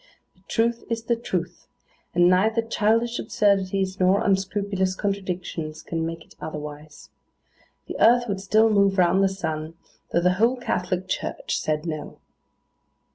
The 0.35 0.41
truth 0.47 0.83
is 0.89 1.03
the 1.03 1.15
truth; 1.15 1.67
and 2.15 2.27
neither 2.27 2.63
childish 2.63 3.19
absurdities, 3.19 3.99
nor 3.99 4.25
unscrupulous 4.25 4.95
contradictions, 4.95 5.83
can 5.83 6.07
make 6.07 6.25
it 6.25 6.35
otherwise. 6.41 7.11
The 7.85 7.99
earth 7.99 8.23
would 8.27 8.41
still 8.41 8.71
move 8.71 8.97
round 8.97 9.23
the 9.23 9.29
sun, 9.29 9.75
though 10.11 10.21
the 10.21 10.33
whole 10.41 10.57
Catholic 10.57 11.07
Church 11.07 11.55
said 11.59 11.85
No. 11.85 12.17